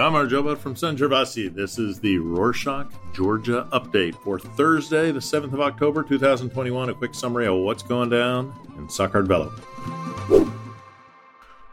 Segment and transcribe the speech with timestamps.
[0.00, 1.52] I'm Arjoba from San Gervasi.
[1.54, 6.88] This is the Rorschach, Georgia update for Thursday, the 7th of October, 2021.
[6.88, 8.46] A quick summary of what's going down
[8.78, 9.52] in Sakartvelo.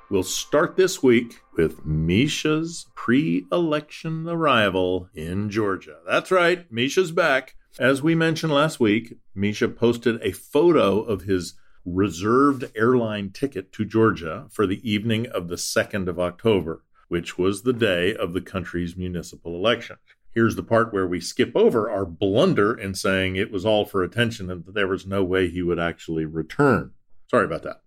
[0.09, 5.99] We'll start this week with Misha's pre election arrival in Georgia.
[6.05, 7.55] That's right, Misha's back.
[7.80, 11.53] As we mentioned last week, Misha posted a photo of his
[11.85, 17.61] reserved airline ticket to Georgia for the evening of the 2nd of October which was
[17.61, 19.98] the day of the country's municipal election.
[20.34, 24.03] Here's the part where we skip over our blunder in saying it was all for
[24.03, 26.91] attention and that there was no way he would actually return.
[27.29, 27.81] Sorry about that.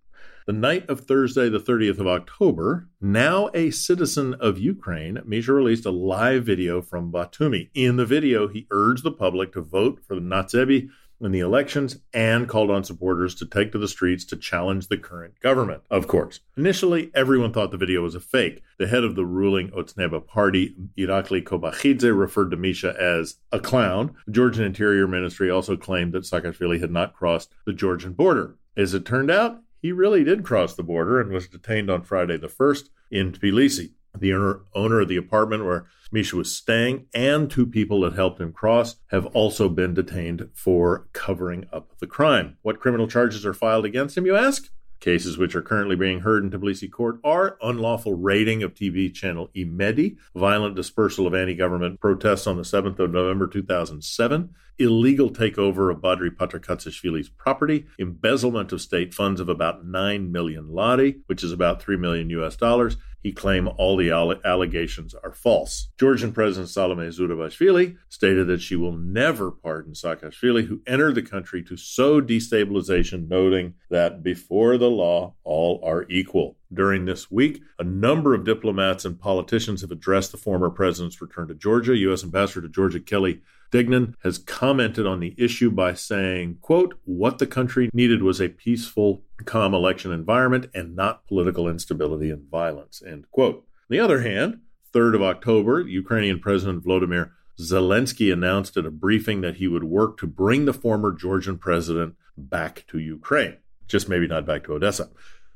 [0.47, 5.85] The night of Thursday, the 30th of October, now a citizen of Ukraine, Misha released
[5.85, 7.69] a live video from Batumi.
[7.75, 10.89] In the video, he urged the public to vote for the Natsebi
[11.23, 14.97] in the elections and called on supporters to take to the streets to challenge the
[14.97, 15.83] current government.
[15.89, 18.63] Of course, initially everyone thought the video was a fake.
[18.77, 24.15] The head of the ruling Otsneba party, Irakli Kobakhidze, referred to Misha as a clown.
[24.25, 28.55] The Georgian Interior Ministry also claimed that Saakashvili had not crossed the Georgian border.
[28.75, 32.37] As it turned out, he really did cross the border and was detained on Friday
[32.37, 33.91] the 1st in Tbilisi.
[34.17, 38.51] The owner, of the apartment where Misha was staying and two people that helped him
[38.51, 42.57] cross have also been detained for covering up the crime.
[42.61, 44.69] What criminal charges are filed against him, you ask?
[45.01, 49.49] Cases which are currently being heard in Tbilisi court are unlawful raiding of TV channel
[49.55, 55.91] Imedi, violent dispersal of anti government protests on the 7th of November 2007, illegal takeover
[55.91, 61.51] of Badri Patarkatsishvili's property, embezzlement of state funds of about 9 million lari, which is
[61.51, 64.11] about 3 million US dollars, he claimed all the
[64.43, 65.89] allegations are false.
[65.99, 71.63] Georgian President Salome Zurabishvili stated that she will never pardon Saakashvili, who entered the country
[71.63, 76.57] to sow destabilization, noting that before the law, all are equal.
[76.73, 81.49] During this week, a number of diplomats and politicians have addressed the former president's return
[81.49, 81.97] to Georgia.
[81.97, 82.23] U.S.
[82.23, 87.47] Ambassador to Georgia Kelly Degnan has commented on the issue by saying, quote, what the
[87.47, 93.25] country needed was a peaceful, calm election environment and not political instability and violence, end
[93.31, 93.55] quote.
[93.55, 94.59] On the other hand,
[94.93, 100.17] 3rd of October, Ukrainian President Vladimir Zelensky announced at a briefing that he would work
[100.17, 105.09] to bring the former Georgian president back to Ukraine, just maybe not back to Odessa.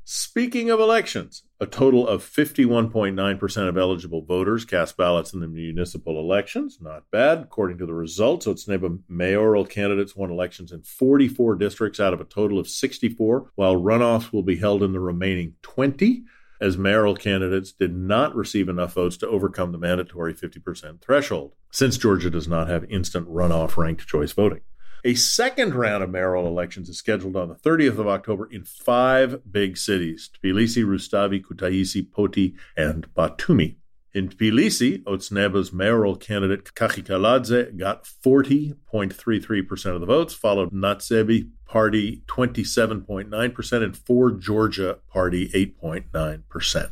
[0.08, 6.20] Speaking of elections, a total of 51.9% of eligible voters cast ballots in the municipal
[6.20, 6.78] elections.
[6.80, 8.46] Not bad, according to the results.
[8.46, 13.74] Otsneba mayoral candidates won elections in 44 districts out of a total of 64, while
[13.74, 16.22] runoffs will be held in the remaining 20,
[16.60, 21.98] as mayoral candidates did not receive enough votes to overcome the mandatory 50% threshold, since
[21.98, 24.60] Georgia does not have instant runoff ranked choice voting.
[25.04, 29.40] A second round of mayoral elections is scheduled on the 30th of October in five
[29.50, 33.76] big cities Tbilisi, Rustavi, Kutaisi, Poti, and Batumi.
[34.12, 42.22] In Tbilisi, Otsneba's mayoral candidate Kakha Kaladze got 40.33% of the votes, followed Natsebi Party
[42.26, 46.90] 27.9%, and For Georgia Party 8.9%.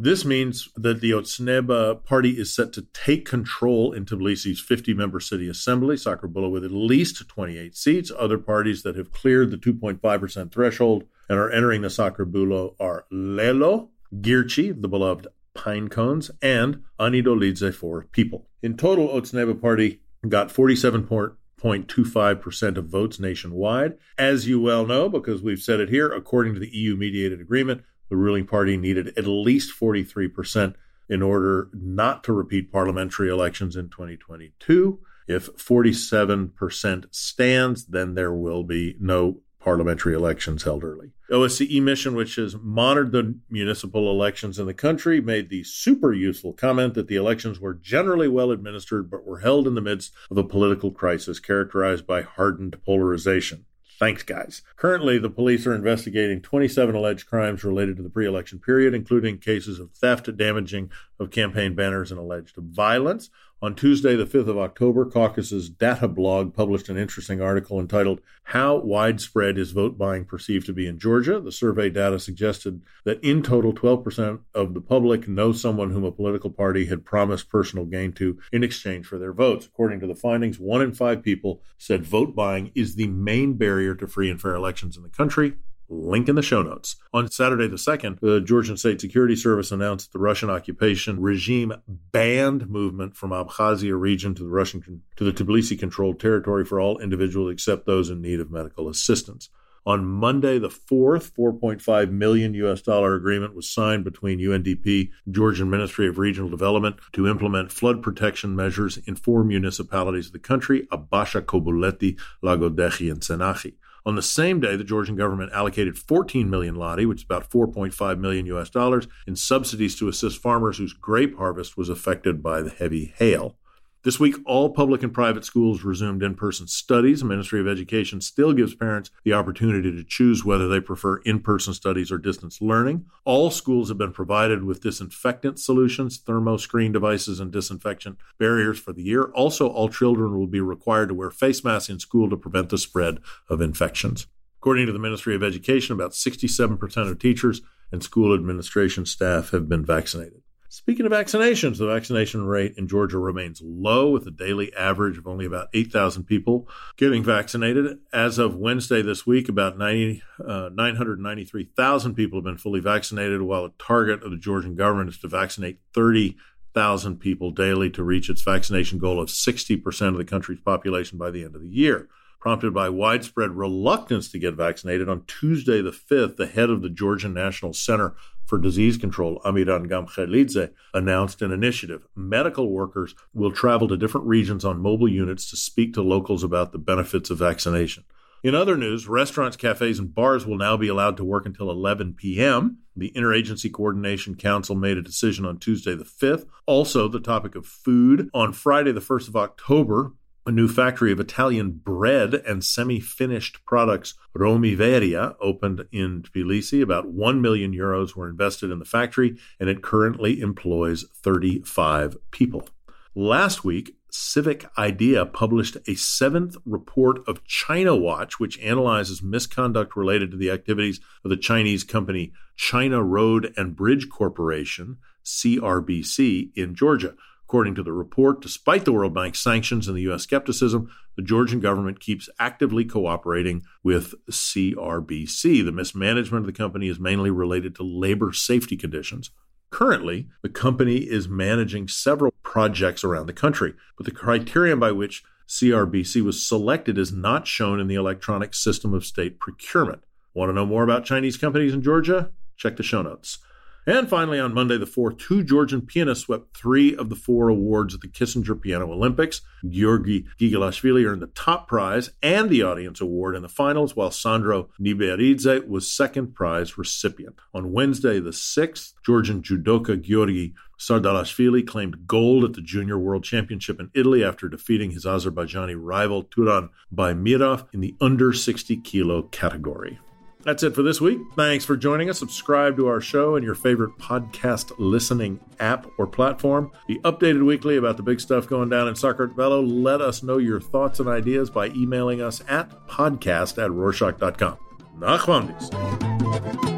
[0.00, 5.18] This means that the Otsneba party is set to take control in Tbilisi's 50 member
[5.18, 8.12] city assembly, Sakrebulo, with at least 28 seats.
[8.16, 13.88] Other parties that have cleared the 2.5% threshold and are entering the Sakrebulo are Lelo,
[14.14, 18.46] Girchi, the beloved Pine Cones, and Ana Dolidze for People.
[18.62, 23.98] In total, Otsneba party got 47.25% of votes nationwide.
[24.16, 27.82] As you well know, because we've said it here, according to the EU mediated agreement,
[28.08, 30.74] the ruling party needed at least 43%
[31.08, 35.00] in order not to repeat parliamentary elections in 2022.
[35.26, 41.10] If 47% stands, then there will be no parliamentary elections held early.
[41.30, 46.54] OSCE mission, which has monitored the municipal elections in the country, made the super useful
[46.54, 50.38] comment that the elections were generally well administered, but were held in the midst of
[50.38, 53.66] a political crisis characterized by hardened polarization.
[53.98, 54.62] Thanks, guys.
[54.76, 59.38] Currently, the police are investigating 27 alleged crimes related to the pre election period, including
[59.38, 63.28] cases of theft, damaging of campaign banners, and alleged violence.
[63.60, 68.76] On Tuesday, the 5th of October, Caucasus data blog published an interesting article entitled How
[68.76, 71.40] Widespread is Vote Buying Perceived to Be in Georgia?
[71.40, 76.12] The survey data suggested that in total, 12% of the public know someone whom a
[76.12, 79.66] political party had promised personal gain to in exchange for their votes.
[79.66, 83.96] According to the findings, one in five people said vote buying is the main barrier
[83.96, 85.56] to free and fair elections in the country.
[85.88, 86.96] Link in the show notes.
[87.14, 92.68] On Saturday the 2nd, the Georgian State Security Service announced the Russian occupation regime banned
[92.68, 97.52] movement from Abkhazia region to the Russian to the Tbilisi controlled territory for all individuals
[97.52, 99.48] except those in need of medical assistance.
[99.88, 106.06] On Monday, the fourth 4.5 million US dollar agreement was signed between UNDP, Georgian Ministry
[106.06, 111.40] of Regional Development, to implement flood protection measures in four municipalities of the country, Abasha,
[111.40, 113.76] Kobuleti, Lagodechi, and Senaki.
[114.06, 118.18] On the same day, the Georgian government allocated 14 million lari, which is about 4.5
[118.18, 122.70] million US dollars, in subsidies to assist farmers whose grape harvest was affected by the
[122.70, 123.57] heavy hail.
[124.04, 127.18] This week, all public and private schools resumed in person studies.
[127.18, 131.40] The Ministry of Education still gives parents the opportunity to choose whether they prefer in
[131.40, 133.06] person studies or distance learning.
[133.24, 138.92] All schools have been provided with disinfectant solutions, thermo screen devices, and disinfection barriers for
[138.92, 139.32] the year.
[139.34, 142.78] Also, all children will be required to wear face masks in school to prevent the
[142.78, 143.18] spread
[143.48, 144.28] of infections.
[144.60, 149.68] According to the Ministry of Education, about 67% of teachers and school administration staff have
[149.68, 150.42] been vaccinated.
[150.70, 155.26] Speaking of vaccinations, the vaccination rate in Georgia remains low, with a daily average of
[155.26, 156.68] only about 8,000 people
[156.98, 158.00] getting vaccinated.
[158.12, 163.62] As of Wednesday this week, about 90, uh, 993,000 people have been fully vaccinated, while
[163.62, 168.42] the target of the Georgian government is to vaccinate 30,000 people daily to reach its
[168.42, 172.72] vaccination goal of 60% of the country's population by the end of the year prompted
[172.72, 177.34] by widespread reluctance to get vaccinated, on Tuesday the 5th, the head of the Georgian
[177.34, 178.14] National Center
[178.46, 182.06] for Disease Control, Amiran Gamkhelidze, announced an initiative.
[182.14, 186.72] Medical workers will travel to different regions on mobile units to speak to locals about
[186.72, 188.04] the benefits of vaccination.
[188.44, 192.14] In other news, restaurants, cafes, and bars will now be allowed to work until 11
[192.14, 192.78] p.m.
[192.96, 196.46] The Interagency Coordination Council made a decision on Tuesday the 5th.
[196.64, 198.30] Also, the topic of food.
[198.32, 200.12] On Friday the 1st of October,
[200.48, 206.80] a new factory of Italian bread and semi finished products, Romiveria, opened in Tbilisi.
[206.80, 212.66] About 1 million euros were invested in the factory, and it currently employs 35 people.
[213.14, 220.30] Last week, Civic Idea published a seventh report of China Watch, which analyzes misconduct related
[220.30, 224.96] to the activities of the Chinese company China Road and Bridge Corporation,
[225.26, 227.14] CRBC, in Georgia.
[227.48, 230.24] According to the report, despite the World Bank's sanctions and the U.S.
[230.24, 235.64] skepticism, the Georgian government keeps actively cooperating with CRBC.
[235.64, 239.30] The mismanagement of the company is mainly related to labor safety conditions.
[239.70, 245.24] Currently, the company is managing several projects around the country, but the criterion by which
[245.48, 250.04] CRBC was selected is not shown in the electronic system of state procurement.
[250.34, 252.30] Want to know more about Chinese companies in Georgia?
[252.58, 253.38] Check the show notes.
[253.88, 257.94] And finally, on Monday the 4th, two Georgian pianists swept three of the four awards
[257.94, 259.40] at the Kissingen Piano Olympics.
[259.66, 264.68] Georgi Gigalashvili earned the top prize and the audience award in the finals, while Sandro
[264.78, 267.36] Nebieridze was second prize recipient.
[267.54, 273.80] On Wednesday the 6th, Georgian judoka Georgi Sardalashvili claimed gold at the Junior World Championship
[273.80, 279.98] in Italy after defeating his Azerbaijani rival Turan Bayramov in the under 60 kilo category.
[280.42, 281.20] That's it for this week.
[281.36, 282.18] Thanks for joining us.
[282.18, 286.70] Subscribe to our show in your favorite podcast listening app or platform.
[286.86, 289.62] Be updated weekly about the big stuff going down in Sakartvelo.
[289.66, 294.58] Let us know your thoughts and ideas by emailing us at podcast at rorschach.com.
[294.98, 296.77] Nachwandis.